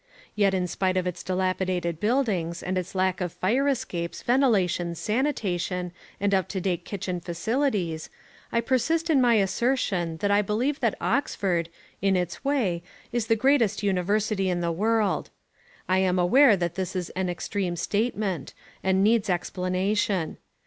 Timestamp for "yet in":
0.33-0.65